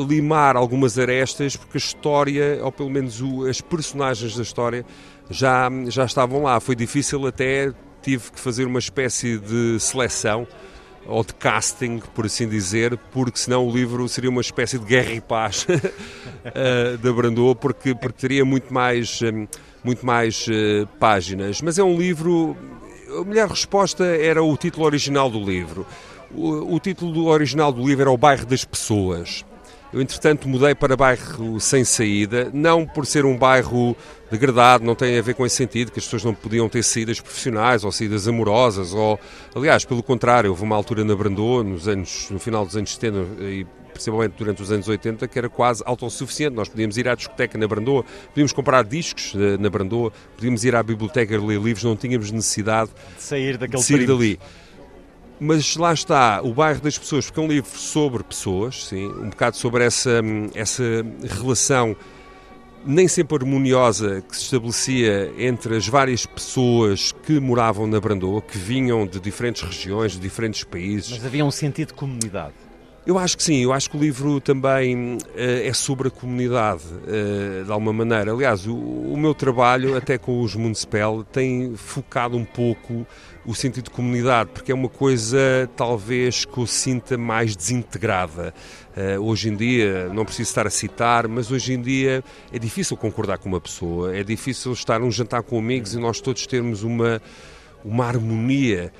limar 0.07 0.55
algumas 0.55 0.97
arestas, 0.97 1.55
porque 1.55 1.77
a 1.77 1.79
história, 1.79 2.59
ou 2.63 2.71
pelo 2.71 2.89
menos 2.89 3.21
o, 3.21 3.45
as 3.45 3.61
personagens 3.61 4.35
da 4.35 4.43
história, 4.43 4.85
já, 5.29 5.69
já 5.87 6.05
estavam 6.05 6.43
lá. 6.43 6.59
Foi 6.59 6.75
difícil 6.75 7.25
até, 7.27 7.71
tive 8.01 8.31
que 8.31 8.39
fazer 8.39 8.65
uma 8.65 8.79
espécie 8.79 9.37
de 9.37 9.79
seleção 9.79 10.47
ou 11.05 11.23
de 11.23 11.33
casting, 11.33 12.01
por 12.13 12.25
assim 12.25 12.47
dizer, 12.47 12.97
porque 13.11 13.39
senão 13.39 13.65
o 13.65 13.71
livro 13.71 14.07
seria 14.09 14.29
uma 14.29 14.41
espécie 14.41 14.77
de 14.77 14.85
guerra 14.85 15.13
e 15.13 15.21
paz 15.21 15.65
uh, 15.71 16.97
da 16.97 17.13
Brandoa, 17.13 17.55
porque, 17.55 17.95
porque 17.95 18.19
teria 18.19 18.43
muito 18.43 18.73
mais, 18.73 19.21
um, 19.21 19.47
muito 19.83 20.05
mais 20.05 20.45
uh, 20.47 20.85
páginas. 20.99 21.61
Mas 21.61 21.79
é 21.79 21.83
um 21.83 21.97
livro. 21.97 22.57
A 23.21 23.23
melhor 23.23 23.49
resposta 23.49 24.03
era 24.03 24.43
o 24.43 24.57
título 24.57 24.85
original 24.85 25.29
do 25.29 25.39
livro. 25.39 25.87
O, 26.35 26.75
o 26.75 26.79
título 26.79 27.27
original 27.27 27.71
do 27.71 27.87
livro 27.87 28.01
era 28.01 28.11
O 28.11 28.17
Bairro 28.17 28.45
das 28.45 28.65
Pessoas. 28.65 29.45
Eu, 29.93 30.01
entretanto, 30.01 30.49
mudei 30.49 30.75
para 30.75 30.97
bairro 30.97 31.59
sem 31.59 31.85
saída, 31.85 32.49
não 32.53 32.85
por 32.85 33.05
ser 33.05 33.25
um 33.25 33.37
bairro 33.37 33.95
degradado, 34.29 34.83
não 34.83 34.95
tem 34.95 35.17
a 35.17 35.21
ver 35.21 35.33
com 35.33 35.45
esse 35.45 35.55
sentido, 35.55 35.91
que 35.91 35.99
as 35.99 36.05
pessoas 36.05 36.25
não 36.25 36.33
podiam 36.33 36.67
ter 36.67 36.83
saídas 36.83 37.21
profissionais 37.21 37.85
ou 37.85 37.91
saídas 37.91 38.27
amorosas, 38.27 38.93
ou, 38.93 39.17
aliás, 39.55 39.85
pelo 39.85 40.03
contrário, 40.03 40.49
houve 40.49 40.63
uma 40.63 40.75
altura 40.75 41.05
na 41.05 41.15
Brandoa, 41.15 41.63
nos 41.63 41.87
anos, 41.87 42.27
no 42.29 42.37
final 42.39 42.65
dos 42.65 42.75
anos 42.75 42.93
70 42.93 43.43
e 43.43 43.65
principalmente 43.93 44.33
durante 44.37 44.61
os 44.61 44.71
anos 44.71 44.87
80, 44.87 45.27
que 45.27 45.39
era 45.39 45.49
quase 45.49 45.81
autossuficiente. 45.85 46.55
Nós 46.55 46.69
podíamos 46.69 46.97
ir 46.97 47.07
à 47.07 47.15
discoteca 47.15 47.57
na 47.57 47.67
Brandoa, 47.67 48.05
podíamos 48.29 48.53
comprar 48.53 48.83
discos 48.83 49.33
eh, 49.35 49.57
na 49.57 49.69
Brandoa, 49.69 50.11
podíamos 50.35 50.63
ir 50.63 50.75
à 50.75 50.83
biblioteca 50.83 51.35
ler 51.37 51.59
livros, 51.59 51.83
não 51.83 51.95
tínhamos 51.95 52.29
necessidade 52.29 52.91
de 53.15 53.23
sair, 53.23 53.57
daquele 53.57 53.81
de 53.81 53.87
sair 53.87 54.05
dali. 54.05 54.39
Mas 55.39 55.75
lá 55.75 55.93
está, 55.93 56.41
o 56.41 56.53
bairro 56.53 56.81
das 56.81 56.97
pessoas, 56.97 57.25
porque 57.25 57.39
é 57.39 57.43
um 57.43 57.47
livro 57.47 57.77
sobre 57.77 58.23
pessoas, 58.23 58.85
sim, 58.85 59.05
um 59.07 59.29
bocado 59.29 59.55
sobre 59.55 59.83
essa, 59.83 60.19
essa 60.55 60.83
relação 61.39 61.95
nem 62.85 63.07
sempre 63.07 63.35
harmoniosa 63.35 64.21
que 64.21 64.35
se 64.35 64.43
estabelecia 64.43 65.33
entre 65.37 65.75
as 65.75 65.87
várias 65.87 66.25
pessoas 66.25 67.11
que 67.11 67.39
moravam 67.39 67.85
na 67.85 67.99
Brandoa, 67.99 68.41
que 68.41 68.57
vinham 68.57 69.05
de 69.05 69.19
diferentes 69.19 69.61
regiões, 69.61 70.13
de 70.13 70.19
diferentes 70.19 70.63
países. 70.63 71.11
Mas 71.11 71.25
havia 71.25 71.43
um 71.43 71.51
sentido 71.51 71.89
de 71.89 71.93
comunidade. 71.93 72.66
Eu 73.07 73.17
acho 73.17 73.37
que 73.37 73.43
sim, 73.43 73.63
eu 73.63 73.71
acho 73.71 73.89
que 73.89 73.95
o 73.95 73.99
livro 74.01 74.41
também 74.41 75.15
uh, 75.15 75.19
é 75.37 75.71
sobre 75.71 76.09
a 76.09 76.11
comunidade, 76.11 76.83
uh, 76.83 77.63
de 77.63 77.71
alguma 77.71 77.93
maneira. 77.93 78.33
Aliás, 78.33 78.67
o, 78.67 78.75
o, 78.75 79.15
meu 79.15 79.33
trabalho, 79.33 79.95
até 79.95 80.17
com 80.17 80.41
os 80.41 80.55
Municipal, 80.55 81.23
tem 81.23 81.73
focado 81.77 82.35
um 82.35 82.43
pouco 82.43 83.07
o 83.45 83.55
sentido 83.55 83.85
de 83.85 83.91
comunidade, 83.91 84.49
porque 84.53 84.73
é 84.73 84.75
uma 84.75 84.89
coisa 84.89 85.39
talvez 85.77 86.43
que 86.43 86.57
eu 86.57 86.67
sinta 86.67 87.17
mais 87.17 87.55
desintegrada. 87.55 88.53
Uh, 88.97 89.21
hoje 89.21 89.47
em 89.47 89.55
dia, 89.55 90.09
não 90.09 90.25
preciso 90.25 90.49
estar 90.49 90.67
a 90.67 90.69
citar, 90.69 91.29
mas 91.29 91.49
hoje 91.49 91.71
em 91.71 91.81
dia 91.81 92.21
é 92.51 92.59
difícil 92.59 92.97
concordar 92.97 93.37
com 93.37 93.47
uma 93.47 93.61
pessoa, 93.61 94.13
é 94.13 94.21
difícil 94.21 94.73
estar 94.73 94.99
num 94.99 95.11
jantar 95.11 95.43
com 95.43 95.57
amigos 95.57 95.93
e 95.93 95.97
nós 95.97 96.19
todos 96.19 96.45
termos 96.45 96.83
uma, 96.83 97.21
uma 97.85 98.05
harmonia, 98.05 98.91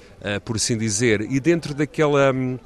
por 0.45 0.55
assim 0.55 0.77
dizer, 0.77 1.19
e 1.29 1.41
dentro 1.41 1.73
daquela. 1.73 2.31
Um, 2.31 2.57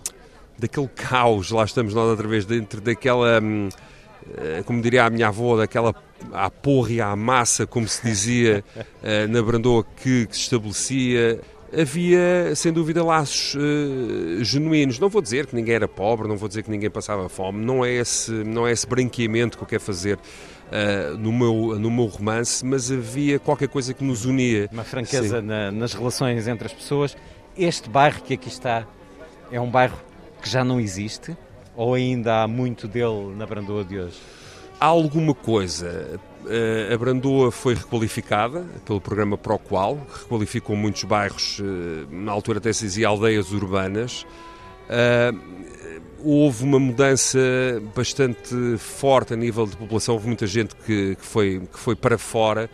daquele 0.62 0.88
caos, 0.88 1.50
lá 1.50 1.63
estamos 1.63 1.94
nós 1.94 2.08
outra 2.08 2.27
vez, 2.27 2.46
dentro 2.46 2.80
daquela, 2.80 3.41
hum, 3.41 3.70
eh, 4.38 4.62
como 4.63 4.80
diria 4.82 5.06
a 5.06 5.10
minha 5.10 5.27
avó, 5.27 5.58
daquela 5.58 5.94
à 6.32 6.51
porra 6.51 6.91
e 6.91 7.01
à 7.01 7.15
massa, 7.15 7.65
como 7.65 7.88
se 7.88 8.06
dizia 8.06 8.63
eh, 9.01 9.25
na 9.25 9.41
Brandoa, 9.41 9.84
que, 9.84 10.27
que 10.27 10.36
se 10.36 10.44
estabelecia 10.44 11.41
havia, 11.74 12.53
sem 12.53 12.72
dúvida, 12.74 13.01
laços 13.01 13.56
uh, 13.56 14.44
genuínos. 14.44 15.00
Não 15.00 15.08
vou 15.08 15.22
dizer 15.22 15.46
que 15.46 15.56
ninguém 15.56 15.75
era 15.75 15.88
pobre, 15.88 16.27
não 16.27 16.36
vou 16.36 16.50
dizer 16.50 16.63
que 16.63 16.70
ninguém 16.70 16.89
passava 16.89 17.30
fome, 17.30 17.63
não 17.63 17.84
é 17.86 17.91
esse, 17.91 18.30
não 18.30 18.68
é 18.68 18.74
esse 18.74 18.86
branqueamento 18.86 19.58
que 19.58 19.63
eu 19.63 19.68
quero 19.68 19.82
fazer 19.82 20.18
uh, 20.18 21.18
no, 21.18 21.32
meu, 21.32 21.80
no 21.80 21.89
meu 21.89 22.08
romance, 22.08 22.65
mas 22.65 22.91
havia 22.91 23.39
qualquer 23.39 23.70
coisa 23.70 23.94
que 23.94 24.03
nos 24.03 24.25
unia. 24.25 24.70
Uma 24.70 24.84
franqueza 24.84 25.41
na, 25.41 25.72
nas 25.72 25.94
relações 25.94 26.46
entre 26.46 26.68
as 26.68 26.74
pessoas. 26.74 27.15
Este 27.58 27.89
bairro 27.89 28.22
que 28.22 28.34
aqui 28.34 28.50
está 28.50 28.86
é 29.50 29.60
um 29.60 29.70
bairro 29.70 29.98
que 30.41 30.50
já 30.50 30.63
não 30.63 30.79
existe? 30.79 31.38
Ou 31.75 31.93
ainda 31.93 32.43
há 32.43 32.48
muito 32.48 32.88
dele 32.88 33.33
na 33.36 33.45
Brandoa 33.45 33.83
de 33.83 34.00
hoje? 34.00 34.17
Há 34.79 34.88
alguma 34.88 35.33
coisa. 35.33 36.19
Eh, 36.48 36.93
a 36.93 36.98
Brandoa 36.98 37.51
foi 37.51 37.75
requalificada 37.75 38.65
pelo 38.86 39.00
programa 39.00 39.38
Proqual, 39.38 39.98
que 40.12 40.19
requalificou 40.21 40.75
muitos 40.75 41.03
bairros, 41.03 41.60
eh, 41.62 42.07
na 42.10 42.31
altura 42.31 42.57
até 42.57 42.74
se 42.74 42.86
dizia 42.86 43.07
aldeias 43.07 43.51
urbanas. 43.51 44.25
Eh, 44.89 45.31
houve 46.24 46.63
uma 46.63 46.79
mudança 46.79 47.39
bastante 47.95 48.77
forte 48.77 49.33
a 49.33 49.38
nível 49.38 49.67
de 49.67 49.77
população, 49.77 50.15
houve 50.15 50.27
muita 50.27 50.48
gente 50.48 50.75
que, 50.75 51.15
foi, 51.19 51.62
que 51.71 51.79
foi 51.79 51.95
para 51.95 52.17
fora, 52.17 52.69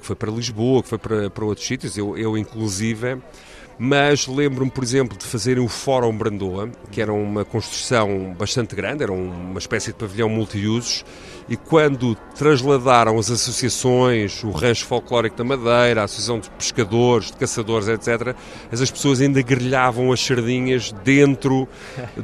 que 0.00 0.06
foi 0.06 0.16
para 0.16 0.30
Lisboa, 0.30 0.82
que 0.82 0.88
foi 0.88 0.98
para, 0.98 1.30
para 1.30 1.44
outros 1.44 1.66
sítios, 1.66 1.96
eu, 1.96 2.16
eu 2.16 2.36
inclusive 2.36 3.18
mas 3.82 4.26
lembro-me, 4.26 4.70
por 4.70 4.84
exemplo, 4.84 5.16
de 5.16 5.24
fazerem 5.24 5.64
o 5.64 5.66
Fórum 5.66 6.14
Brandoa, 6.14 6.68
que 6.90 7.00
era 7.00 7.10
uma 7.10 7.46
construção 7.46 8.36
bastante 8.38 8.76
grande, 8.76 9.04
era 9.04 9.10
uma 9.10 9.58
espécie 9.58 9.86
de 9.86 9.94
pavilhão 9.94 10.28
multiusos, 10.28 11.02
e 11.48 11.56
quando 11.56 12.14
trasladaram 12.36 13.18
as 13.18 13.30
associações, 13.30 14.44
o 14.44 14.50
Rancho 14.50 14.84
Folclórico 14.84 15.34
da 15.34 15.44
Madeira, 15.44 16.02
a 16.02 16.04
Associação 16.04 16.38
de 16.40 16.50
Pescadores, 16.50 17.30
de 17.30 17.38
Caçadores, 17.38 17.88
etc., 17.88 18.36
essas 18.70 18.90
pessoas 18.90 19.22
ainda 19.22 19.40
grelhavam 19.40 20.12
as 20.12 20.20
sardinhas 20.20 20.92
dentro 21.02 21.66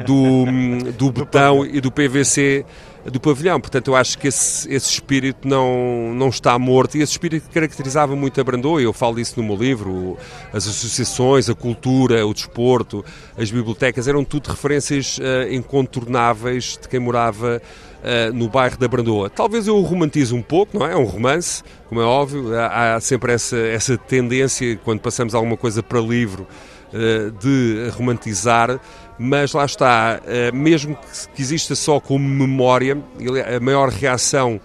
do, 0.04 0.44
do 0.92 1.10
betão 1.10 1.64
e 1.64 1.80
do 1.80 1.90
PVC 1.90 2.66
do 3.10 3.20
pavilhão. 3.20 3.60
Portanto, 3.60 3.88
eu 3.88 3.96
acho 3.96 4.18
que 4.18 4.28
esse, 4.28 4.72
esse 4.72 4.90
espírito 4.90 5.46
não, 5.46 6.12
não 6.14 6.28
está 6.28 6.58
morto 6.58 6.96
e 6.96 7.02
esse 7.02 7.12
espírito 7.12 7.48
caracterizava 7.50 8.16
muito 8.16 8.40
a 8.40 8.44
Brandoa. 8.44 8.80
Eu 8.80 8.92
falo 8.92 9.16
disso 9.16 9.34
no 9.40 9.46
meu 9.46 9.56
livro. 9.56 10.16
As 10.52 10.66
associações, 10.66 11.48
a 11.48 11.54
cultura, 11.54 12.26
o 12.26 12.34
desporto, 12.34 13.04
as 13.36 13.50
bibliotecas 13.50 14.08
eram 14.08 14.24
tudo 14.24 14.48
referências 14.48 15.18
uh, 15.18 15.52
incontornáveis 15.52 16.78
de 16.80 16.88
quem 16.88 17.00
morava 17.00 17.60
uh, 17.60 18.32
no 18.32 18.48
bairro 18.48 18.76
da 18.76 18.88
Brandoa. 18.88 19.30
Talvez 19.30 19.66
eu 19.66 19.76
o 19.76 19.82
romantize 19.82 20.34
um 20.34 20.42
pouco, 20.42 20.78
não 20.78 20.86
é? 20.86 20.92
É 20.92 20.96
um 20.96 21.04
romance, 21.04 21.62
como 21.88 22.00
é 22.00 22.04
óbvio. 22.04 22.58
Há, 22.58 22.94
há 22.94 23.00
sempre 23.00 23.32
essa, 23.32 23.56
essa 23.56 23.96
tendência, 23.96 24.78
quando 24.84 25.00
passamos 25.00 25.34
alguma 25.34 25.56
coisa 25.56 25.82
para 25.82 26.00
livro, 26.00 26.46
uh, 26.92 27.30
de 27.32 27.88
romantizar 27.96 28.80
mas 29.18 29.52
lá 29.52 29.64
está, 29.64 30.20
eh, 30.26 30.52
mesmo 30.52 30.96
que 31.34 31.42
exista 31.42 31.74
só 31.74 31.98
como 32.00 32.28
memória, 32.28 33.02
a 33.56 33.60
maior 33.60 33.88
reação 33.88 34.60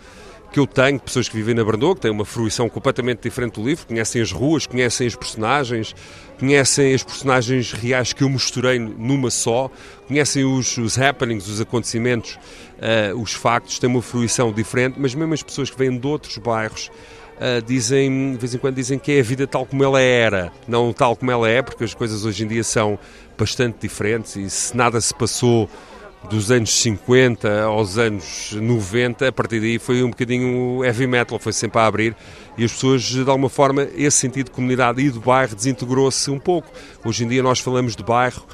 que 0.51 0.59
eu 0.59 0.67
tenho, 0.67 0.99
pessoas 0.99 1.29
que 1.29 1.35
vivem 1.35 1.55
na 1.55 1.63
Brandoa, 1.63 1.95
que 1.95 2.01
têm 2.01 2.11
uma 2.11 2.25
fruição 2.25 2.67
completamente 2.67 3.21
diferente 3.21 3.53
do 3.53 3.65
livro, 3.65 3.87
conhecem 3.87 4.21
as 4.21 4.31
ruas, 4.31 4.67
conhecem 4.67 5.07
as 5.07 5.15
personagens, 5.15 5.95
conhecem 6.37 6.93
as 6.93 7.03
personagens 7.03 7.71
reais 7.71 8.11
que 8.11 8.23
eu 8.23 8.29
misturei 8.29 8.77
numa 8.77 9.29
só, 9.29 9.71
conhecem 10.07 10.43
os, 10.43 10.77
os 10.77 10.99
happenings, 10.99 11.47
os 11.47 11.61
acontecimentos, 11.61 12.37
uh, 12.79 13.17
os 13.17 13.31
factos, 13.31 13.79
têm 13.79 13.89
uma 13.89 14.01
fruição 14.01 14.51
diferente, 14.51 14.99
mas 14.99 15.15
mesmo 15.15 15.33
as 15.33 15.41
pessoas 15.41 15.69
que 15.69 15.77
vêm 15.77 15.97
de 15.97 16.05
outros 16.05 16.37
bairros 16.37 16.91
uh, 17.41 17.61
dizem, 17.65 18.33
de 18.33 18.37
vez 18.37 18.53
em 18.53 18.57
quando 18.59 18.75
dizem 18.75 18.99
que 18.99 19.11
é 19.11 19.19
a 19.19 19.23
vida 19.23 19.47
tal 19.47 19.65
como 19.65 19.83
ela 19.83 19.99
era, 19.99 20.51
não 20.67 20.93
tal 20.93 21.15
como 21.15 21.31
ela 21.31 21.49
é, 21.49 21.61
porque 21.61 21.83
as 21.83 21.93
coisas 21.93 22.23
hoje 22.23 22.43
em 22.43 22.47
dia 22.47 22.63
são 22.63 22.99
bastante 23.37 23.79
diferentes 23.81 24.35
e 24.35 24.49
se 24.49 24.77
nada 24.77 25.01
se 25.01 25.13
passou 25.13 25.67
dos 26.29 26.51
anos 26.51 26.71
50 26.81 27.63
aos 27.63 27.97
anos 27.97 28.51
90, 28.53 29.27
a 29.27 29.31
partir 29.31 29.59
daí 29.59 29.79
foi 29.79 30.03
um 30.03 30.11
bocadinho 30.11 30.85
heavy 30.85 31.07
metal, 31.07 31.39
foi 31.39 31.51
sempre 31.51 31.79
a 31.79 31.87
abrir 31.87 32.15
e 32.55 32.63
as 32.63 32.71
pessoas, 32.71 33.01
de 33.01 33.21
alguma 33.21 33.49
forma, 33.49 33.87
esse 33.95 34.17
sentido 34.17 34.45
de 34.45 34.51
comunidade 34.51 35.01
e 35.01 35.09
do 35.09 35.19
bairro 35.19 35.55
desintegrou-se 35.55 36.29
um 36.29 36.37
pouco. 36.37 36.69
Hoje 37.03 37.23
em 37.23 37.27
dia 37.27 37.41
nós 37.41 37.59
falamos 37.59 37.95
de 37.95 38.03
bairro 38.03 38.45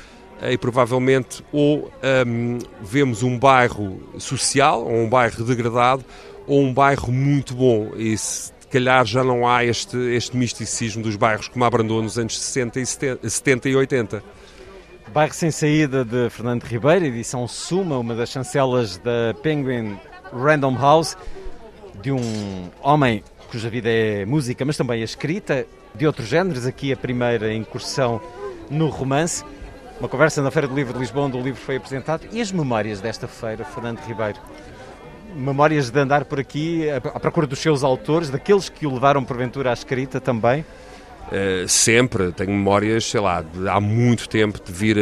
e 0.41 0.57
provavelmente 0.57 1.43
ou 1.51 1.91
um, 2.25 2.59
vemos 2.81 3.23
um 3.23 3.37
bairro 3.37 3.99
social, 4.17 4.85
ou 4.85 5.03
um 5.03 5.09
bairro 5.09 5.43
degradado, 5.43 6.05
ou 6.45 6.61
um 6.61 6.73
bairro 6.73 7.11
muito 7.11 7.53
bom. 7.53 7.91
E 7.97 8.17
se 8.17 8.51
calhar 8.67 9.05
já 9.05 9.23
não 9.23 9.47
há 9.47 9.63
este, 9.63 9.97
este 9.97 10.35
misticismo 10.35 11.03
dos 11.03 11.15
bairros 11.15 11.47
como 11.47 11.63
abrandou 11.63 12.01
nos 12.01 12.17
anos 12.17 12.39
60 12.39 12.79
e 12.79 12.85
70, 12.85 13.29
70 13.29 13.69
e 13.69 13.75
80. 13.75 14.23
Bairro 15.13 15.33
Sem 15.33 15.51
Saída 15.51 16.03
de 16.03 16.29
Fernando 16.29 16.63
Ribeiro, 16.63 17.05
edição 17.05 17.47
Suma, 17.47 17.97
uma 17.97 18.13
das 18.13 18.29
chancelas 18.29 18.97
da 18.97 19.33
Penguin 19.41 19.97
Random 20.33 20.75
House, 20.77 21.17
de 22.01 22.11
um 22.11 22.69
homem 22.81 23.23
cuja 23.49 23.69
vida 23.69 23.89
é 23.89 24.25
música, 24.25 24.65
mas 24.65 24.77
também 24.77 25.01
a 25.01 25.05
escrita, 25.05 25.65
de 25.95 26.05
outros 26.05 26.27
géneros. 26.27 26.65
Aqui 26.65 26.91
a 26.91 26.97
primeira 26.97 27.53
incursão 27.53 28.21
no 28.69 28.89
romance. 28.89 29.43
Uma 29.99 30.07
conversa 30.07 30.41
na 30.41 30.51
Feira 30.51 30.67
do 30.67 30.75
Livro 30.75 30.93
de 30.93 30.99
Lisboa, 30.99 31.25
onde 31.25 31.37
o 31.37 31.41
livro 31.41 31.59
foi 31.59 31.77
apresentado. 31.77 32.27
E 32.31 32.39
as 32.39 32.51
memórias 32.51 33.01
desta 33.01 33.27
feira, 33.27 33.65
Fernando 33.65 33.99
Ribeiro? 33.99 34.39
Memórias 35.35 35.89
de 35.89 35.99
andar 35.99 36.25
por 36.25 36.39
aqui 36.39 36.89
à 36.89 37.19
procura 37.19 37.45
dos 37.45 37.59
seus 37.59 37.83
autores, 37.83 38.29
daqueles 38.29 38.69
que 38.69 38.87
o 38.87 38.93
levaram 38.93 39.23
porventura 39.23 39.69
à 39.69 39.73
escrita 39.73 40.19
também? 40.19 40.65
Uh, 41.27 41.67
sempre, 41.67 42.31
tenho 42.31 42.51
memórias, 42.51 43.03
sei 43.03 43.19
lá, 43.19 43.41
de, 43.41 43.67
há 43.67 43.81
muito 43.81 44.29
tempo 44.29 44.61
de 44.63 44.71
vir 44.71 44.97
uh, 44.97 45.01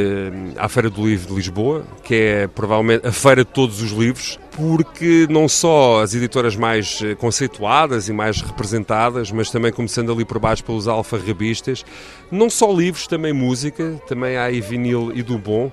à 0.58 0.68
Feira 0.68 0.90
do 0.90 1.06
Livro 1.06 1.28
de 1.28 1.36
Lisboa, 1.36 1.86
que 2.04 2.16
é 2.16 2.48
provavelmente 2.48 3.06
a 3.06 3.12
feira 3.12 3.46
de 3.46 3.52
todos 3.52 3.80
os 3.80 3.92
livros, 3.92 4.40
porque 4.52 5.28
não 5.30 5.48
só 5.48 6.02
as 6.02 6.16
editoras 6.16 6.56
mais 6.56 7.00
eh, 7.04 7.14
conceituadas 7.14 8.10
e 8.10 8.14
mais 8.14 8.42
representadas, 8.42 9.30
mas 9.30 9.52
também 9.52 9.72
começando 9.72 10.12
ali 10.12 10.26
por 10.26 10.40
baixo 10.40 10.64
pelos 10.64 10.88
alfarrabistas, 10.88 11.86
não 12.32 12.50
só 12.50 12.72
livros, 12.72 13.06
também 13.06 13.34
música, 13.34 14.02
também 14.08 14.36
há 14.38 14.46
aí 14.46 14.62
vinil 14.62 15.12
e 15.14 15.22
do 15.22 15.38
bom 15.38 15.72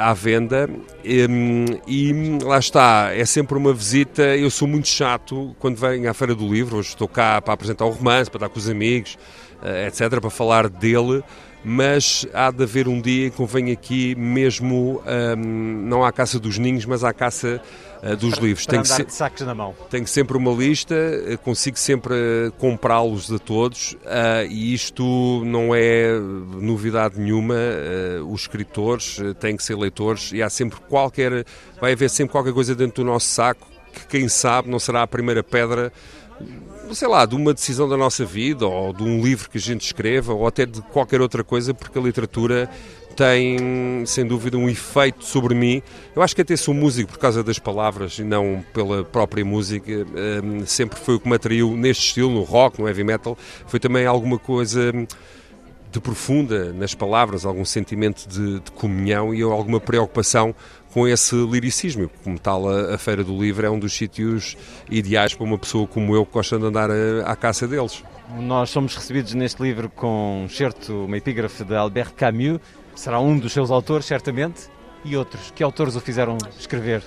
à 0.00 0.12
venda 0.14 0.70
e, 1.04 1.26
e, 1.86 2.38
lá 2.44 2.58
está, 2.58 3.10
é 3.12 3.24
sempre 3.24 3.58
uma 3.58 3.72
visita. 3.72 4.22
Eu 4.22 4.50
sou 4.50 4.68
muito 4.68 4.88
chato 4.88 5.54
quando 5.58 5.76
venho 5.76 6.08
à 6.08 6.14
Feira 6.14 6.34
do 6.34 6.46
Livro. 6.46 6.76
Hoje 6.76 6.90
estou 6.90 7.08
cá 7.08 7.40
para 7.42 7.54
apresentar 7.54 7.84
o 7.84 7.90
romance, 7.90 8.30
para 8.30 8.38
estar 8.38 8.48
com 8.48 8.58
os 8.58 8.68
amigos, 8.68 9.18
eh, 9.62 9.88
etc., 9.88 10.20
para 10.20 10.30
falar 10.30 10.68
dele, 10.68 11.22
mas 11.64 12.26
há 12.34 12.50
de 12.50 12.62
haver 12.62 12.86
um 12.86 13.00
dia 13.00 13.30
que 13.30 13.36
convém 13.36 13.72
aqui 13.72 14.14
mesmo, 14.14 15.02
um, 15.06 15.36
não 15.86 16.04
à 16.04 16.12
caça 16.12 16.38
dos 16.38 16.58
ninhos, 16.58 16.84
mas 16.84 17.02
à 17.02 17.12
caça 17.12 17.60
dos 18.18 18.34
para, 18.34 18.44
livros. 18.44 18.66
Para 18.66 18.82
tenho, 18.82 18.84
se... 18.84 19.16
sacos 19.16 19.42
na 19.42 19.54
mão. 19.54 19.74
tenho 19.88 20.06
sempre 20.06 20.36
uma 20.36 20.52
lista, 20.52 20.94
eh, 20.94 21.36
consigo 21.36 21.78
sempre 21.78 22.14
comprá-los 22.58 23.32
a 23.32 23.38
todos 23.38 23.96
e 24.48 24.74
isto 24.74 25.42
não 25.44 25.74
é 25.74 26.12
novidade 26.60 27.18
nenhuma. 27.18 27.54
Os 28.28 28.42
escritores 28.42 29.18
têm 29.40 29.56
que 29.56 29.62
ser 29.62 29.76
leitores 29.76 30.32
e 30.32 30.42
há 30.42 30.50
sempre 30.50 30.78
qualquer, 30.88 31.44
vai 31.80 31.92
haver 31.92 32.10
sempre 32.10 32.32
qualquer 32.32 32.52
coisa 32.52 32.74
dentro 32.74 33.02
do 33.02 33.10
nosso 33.10 33.26
saco 33.26 33.66
que 33.92 34.06
quem 34.06 34.28
sabe 34.28 34.68
não 34.68 34.78
será 34.78 35.02
a 35.02 35.06
primeira 35.06 35.42
pedra 35.42 35.92
sei 36.92 37.08
lá, 37.08 37.24
de 37.24 37.34
uma 37.34 37.54
decisão 37.54 37.88
da 37.88 37.96
nossa 37.96 38.24
vida, 38.24 38.66
ou 38.66 38.92
de 38.92 39.02
um 39.02 39.22
livro 39.22 39.48
que 39.48 39.58
a 39.58 39.60
gente 39.60 39.82
escreva, 39.82 40.34
ou 40.34 40.46
até 40.46 40.66
de 40.66 40.82
qualquer 40.82 41.20
outra 41.20 41.42
coisa, 41.42 41.72
porque 41.72 41.98
a 41.98 42.02
literatura 42.02 42.68
tem, 43.14 44.04
sem 44.06 44.26
dúvida, 44.26 44.56
um 44.58 44.68
efeito 44.68 45.24
sobre 45.24 45.54
mim. 45.54 45.82
Eu 46.14 46.22
acho 46.22 46.34
que 46.34 46.42
até 46.42 46.56
sou 46.56 46.74
músico 46.74 47.12
por 47.12 47.18
causa 47.18 47.42
das 47.42 47.58
palavras 47.58 48.18
e 48.18 48.24
não 48.24 48.64
pela 48.72 49.04
própria 49.04 49.44
música. 49.44 50.06
Um, 50.42 50.66
sempre 50.66 50.98
foi 50.98 51.16
o 51.16 51.20
que 51.20 51.28
me 51.28 51.36
atraiu 51.36 51.76
neste 51.76 52.06
estilo, 52.06 52.30
no 52.30 52.42
rock, 52.42 52.80
no 52.80 52.88
heavy 52.88 53.04
metal. 53.04 53.36
Foi 53.66 53.80
também 53.80 54.06
alguma 54.06 54.38
coisa 54.38 54.92
de 55.90 56.00
profunda 56.00 56.72
nas 56.72 56.92
palavras, 56.92 57.46
algum 57.46 57.64
sentimento 57.64 58.28
de, 58.28 58.58
de 58.58 58.70
comunhão 58.72 59.32
e 59.32 59.42
alguma 59.42 59.78
preocupação 59.78 60.52
com 60.92 61.06
esse 61.06 61.36
liricismo. 61.36 62.10
Como 62.24 62.38
tal, 62.38 62.68
a, 62.68 62.98
Feira 62.98 63.22
do 63.22 63.40
Livro 63.40 63.64
é 63.64 63.70
um 63.70 63.78
dos 63.78 63.92
sítios 63.92 64.56
ideais 64.90 65.34
para 65.34 65.44
uma 65.44 65.58
pessoa 65.58 65.86
como 65.86 66.14
eu 66.16 66.26
que 66.26 66.32
gosta 66.32 66.58
de 66.58 66.64
andar 66.64 66.90
a, 66.90 67.22
à 67.26 67.36
caça 67.36 67.68
deles. 67.68 68.02
Nós 68.40 68.70
somos 68.70 68.96
recebidos 68.96 69.34
neste 69.34 69.62
livro 69.62 69.88
com 69.88 70.44
um 70.44 70.48
certo, 70.48 71.04
uma 71.04 71.16
epígrafe 71.16 71.62
de 71.62 71.76
Albert 71.76 72.14
Camus, 72.14 72.58
será 72.94 73.20
um 73.20 73.38
dos 73.38 73.52
seus 73.52 73.70
autores, 73.70 74.06
certamente, 74.06 74.62
e 75.04 75.16
outros. 75.16 75.52
Que 75.54 75.62
autores 75.62 75.96
o 75.96 76.00
fizeram 76.00 76.38
escrever? 76.58 77.02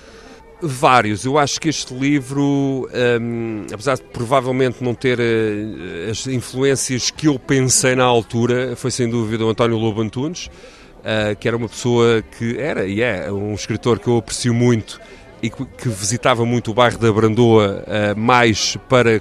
Vários. 0.60 1.24
Eu 1.24 1.38
acho 1.38 1.60
que 1.60 1.68
este 1.68 1.94
livro, 1.94 2.88
um, 3.20 3.66
apesar 3.72 3.96
de 3.96 4.02
provavelmente 4.02 4.82
não 4.82 4.92
ter 4.94 5.18
uh, 5.20 6.10
as 6.10 6.26
influências 6.26 7.10
que 7.10 7.28
eu 7.28 7.38
pensei 7.38 7.94
na 7.94 8.04
altura, 8.04 8.74
foi 8.74 8.90
sem 8.90 9.08
dúvida 9.08 9.44
o 9.44 9.50
António 9.50 9.76
Lobo 9.76 10.00
Antunes 10.00 10.50
uh, 10.98 11.36
que 11.36 11.48
era 11.48 11.56
uma 11.56 11.68
pessoa 11.68 12.22
que 12.22 12.58
era 12.58 12.86
e 12.86 13.00
é 13.00 13.30
um 13.30 13.54
escritor 13.54 13.98
que 13.98 14.08
eu 14.08 14.16
aprecio 14.18 14.54
muito 14.54 15.00
e 15.42 15.50
que, 15.50 15.64
que 15.64 15.88
visitava 15.88 16.44
muito 16.44 16.70
o 16.70 16.74
bairro 16.74 16.98
da 16.98 17.12
Brandoa 17.12 17.84
uh, 17.86 18.18
mais 18.18 18.76
para 18.88 19.20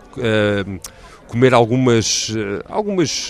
comer 1.27 1.53
algumas, 1.53 2.31
algumas 2.67 3.29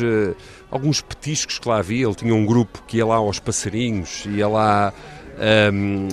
alguns 0.70 1.02
petiscos 1.02 1.60
que 1.60 1.68
lá 1.68 1.80
havia. 1.80 2.06
Ele 2.06 2.16
tinha 2.16 2.34
um 2.34 2.46
grupo 2.46 2.84
que 2.88 2.98
ia 2.98 3.06
lá 3.06 3.16
aos 3.16 3.40
passarinhos, 3.40 4.26
ia 4.26 4.48
lá 4.48 4.94
um, 5.74 6.08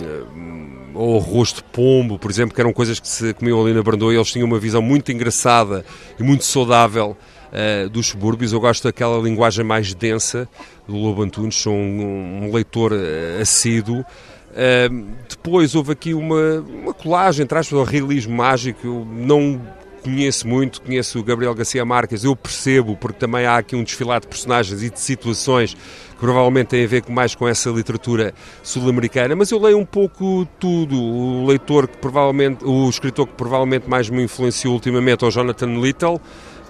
ou 0.94 1.18
arroz 1.18 1.52
de 1.52 1.62
pombo, 1.62 2.18
por 2.18 2.30
exemplo, 2.30 2.54
que 2.54 2.60
eram 2.60 2.72
coisas 2.72 3.00
que 3.00 3.08
se 3.08 3.34
comiam 3.34 3.60
ali 3.60 3.72
na 3.72 3.82
Brandoa 3.82 4.14
eles 4.14 4.30
tinham 4.30 4.46
uma 4.46 4.58
visão 4.58 4.82
muito 4.82 5.10
engraçada 5.10 5.84
e 6.18 6.22
muito 6.22 6.44
saudável 6.44 7.16
uh, 7.50 7.88
dos 7.88 8.08
subúrbios. 8.08 8.52
Eu 8.52 8.60
gosto 8.60 8.84
daquela 8.84 9.18
linguagem 9.18 9.64
mais 9.64 9.92
densa 9.94 10.48
do 10.86 10.96
Lobo 10.96 11.22
Antunes, 11.22 11.56
sou 11.56 11.74
um, 11.74 12.44
um 12.44 12.52
leitor 12.52 12.92
assíduo. 13.40 14.00
Uh, 14.00 15.06
depois 15.28 15.74
houve 15.74 15.92
aqui 15.92 16.14
uma, 16.14 16.60
uma 16.60 16.94
colagem, 16.94 17.44
traz 17.44 17.72
o 17.72 17.82
realismo 17.82 18.36
mágico. 18.36 18.86
Eu 18.86 19.04
não 19.04 19.60
conheço 20.04 20.46
muito, 20.46 20.82
conheço 20.82 21.18
o 21.18 21.24
Gabriel 21.24 21.54
Garcia 21.54 21.84
Marques, 21.84 22.24
eu 22.24 22.36
percebo, 22.36 22.94
porque 22.96 23.18
também 23.18 23.46
há 23.46 23.56
aqui 23.56 23.74
um 23.74 23.82
desfilado 23.82 24.26
de 24.26 24.28
personagens 24.28 24.82
e 24.82 24.90
de 24.90 25.00
situações 25.00 25.74
que 25.74 26.20
provavelmente 26.20 26.68
têm 26.68 26.84
a 26.84 26.86
ver 26.86 27.02
mais 27.08 27.34
com 27.34 27.48
essa 27.48 27.70
literatura 27.70 28.34
sul-americana, 28.62 29.34
mas 29.34 29.50
eu 29.50 29.58
leio 29.58 29.78
um 29.78 29.84
pouco 29.84 30.46
tudo. 30.60 31.00
O 31.00 31.46
leitor 31.46 31.88
que 31.88 31.96
provavelmente, 31.96 32.64
o 32.64 32.88
escritor 32.88 33.26
que 33.26 33.34
provavelmente 33.34 33.88
mais 33.88 34.10
me 34.10 34.22
influenciou 34.22 34.74
ultimamente 34.74 35.24
é 35.24 35.28
o 35.28 35.30
Jonathan 35.30 35.80
Little, 35.80 36.20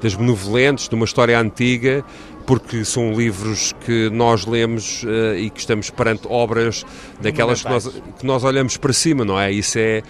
das 0.01 0.15
benevolentes, 0.15 0.89
de 0.89 0.95
uma 0.95 1.05
história 1.05 1.39
antiga, 1.39 2.05
porque 2.47 2.85
são 2.85 3.13
livros 3.13 3.75
que 3.85 4.11
nós 4.11 4.47
lemos 4.47 5.03
uh, 5.03 5.35
e 5.37 5.51
que 5.51 5.61
estamos 5.61 5.91
perante 5.91 6.27
obras 6.29 6.85
daquelas 7.21 7.63
que 7.63 7.69
nós, 7.69 7.89
que 7.89 8.27
nós 8.27 8.45
olhamos 8.45 8.77
para 8.77 8.93
cima, 8.93 9.25
não 9.25 9.41
é? 9.41 9.51
Isso 9.51 9.79
é, 9.79 10.03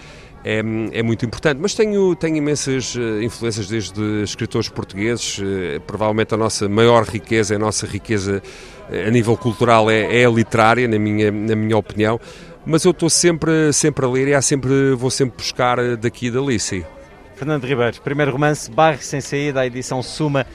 é, 0.47 0.59
é, 0.59 1.01
muito 1.01 1.25
importante. 1.25 1.57
Mas 1.59 1.73
tenho, 1.73 2.15
tenho 2.15 2.35
imensas 2.35 2.93
uh, 2.93 3.19
influências 3.23 3.67
desde 3.67 4.21
escritores 4.21 4.69
portugueses. 4.69 5.39
Uh, 5.39 5.81
provavelmente 5.87 6.35
a 6.35 6.37
nossa 6.37 6.69
maior 6.69 7.03
riqueza, 7.03 7.55
a 7.55 7.59
nossa 7.59 7.87
riqueza 7.87 8.43
a 8.87 9.09
nível 9.09 9.35
cultural 9.35 9.89
é, 9.89 10.21
é 10.21 10.29
literária, 10.29 10.87
na 10.87 10.99
minha, 10.99 11.31
na 11.31 11.55
minha 11.55 11.75
opinião. 11.75 12.19
Mas 12.63 12.85
eu 12.85 12.91
estou 12.91 13.09
sempre, 13.09 13.73
sempre 13.73 14.05
a 14.05 14.07
ler 14.07 14.27
e 14.27 14.33
há 14.35 14.41
sempre, 14.41 14.93
vou 14.93 15.09
sempre 15.09 15.37
buscar 15.37 15.97
daqui 15.97 16.27
e 16.27 16.31
dali, 16.31 16.59
sim. 16.59 16.83
Fernando 17.35 17.65
Ribeiro, 17.65 17.99
primeiro 18.01 18.31
romance, 18.31 18.69
Barre 18.69 18.99
Sem 18.99 19.21
Saída, 19.21 19.61
a 19.61 19.65
edição 19.65 20.01
Suma. 20.03 20.45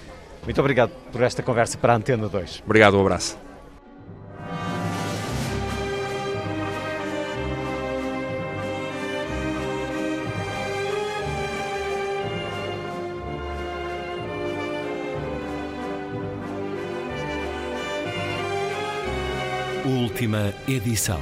Muito 0.44 0.61
obrigado 0.61 0.90
por 1.12 1.22
esta 1.22 1.42
conversa 1.42 1.76
para 1.76 1.92
a 1.92 1.96
Antena 1.96 2.29
2. 2.29 2.62
Obrigado, 2.64 2.96
um 2.96 3.00
abraço. 3.00 3.49
Última 20.11 20.53
edição. 20.66 21.20